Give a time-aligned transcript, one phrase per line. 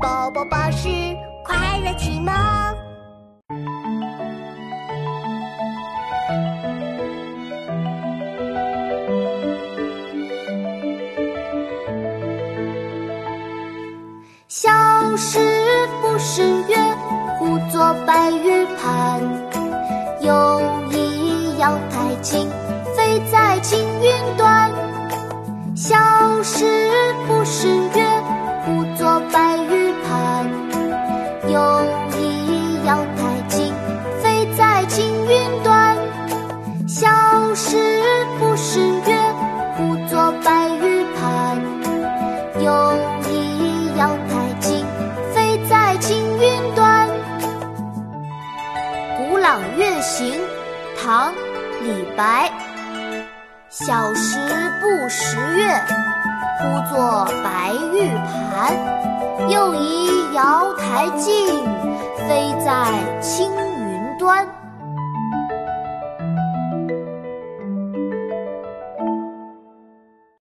[0.00, 0.88] 宝宝巴士
[1.44, 2.32] 快乐启蒙。
[14.46, 14.70] 小
[15.16, 15.38] 时
[16.00, 16.76] 不识月，
[17.38, 19.20] 呼作白玉盘。
[20.20, 20.60] 又
[20.90, 22.48] 疑瑶台镜，
[22.96, 24.70] 飞在青云端。
[25.74, 25.96] 小
[26.42, 26.87] 时
[37.60, 37.76] 时
[38.38, 39.18] 不识月，
[39.76, 41.60] 呼作白玉盘。
[42.60, 42.94] 又
[43.28, 44.86] 疑瑶台镜，
[45.34, 47.08] 飞在青云端。
[49.16, 50.32] 《古朗月行》
[51.02, 51.32] 唐·
[51.82, 52.48] 李白，
[53.68, 54.38] 小时
[54.80, 55.66] 不识月，
[56.60, 58.72] 呼作白玉盘。
[59.48, 61.48] 又疑瑶台镜，
[62.28, 62.70] 飞在
[63.20, 64.46] 青云端。